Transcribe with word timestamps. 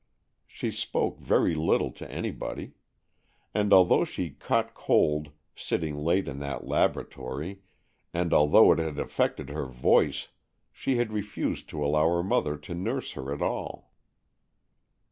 She 0.47 0.71
spoke 0.71 1.19
very 1.19 1.53
little 1.53 1.91
to 1.91 2.11
anybody. 2.11 2.71
And, 3.53 3.71
although 3.71 4.03
she 4.03 4.31
caught 4.31 4.73
cold, 4.73 5.29
sitting 5.55 5.95
late 5.95 6.27
in 6.27 6.39
that 6.39 6.65
laboratory, 6.65 7.61
and 8.11 8.33
although 8.33 8.71
it 8.71 8.79
had 8.79 8.97
affected 8.97 9.49
her 9.51 9.67
voice, 9.67 10.29
she 10.71 10.97
had 10.97 11.13
refused 11.13 11.69
to 11.69 11.85
allow 11.85 12.07
her 12.07 12.23
mother 12.23 12.57
to 12.57 12.73
nurse 12.73 13.11
her 13.11 13.31
at 13.31 13.43
all. 13.43 13.93